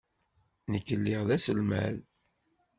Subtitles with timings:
[0.71, 1.95] Nekk lliɣ d aselmad.